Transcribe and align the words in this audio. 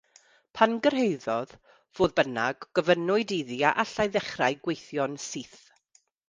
Pan 0.59 0.71
gyrhaeddodd, 0.85 1.51
fodd 1.99 2.15
bynnag, 2.19 2.67
gofynnwyd 2.79 3.35
iddi 3.37 3.59
a 3.69 3.75
allai 3.85 4.07
ddechrau 4.17 4.59
gweithio'n 4.65 5.21
syth. 5.27 5.63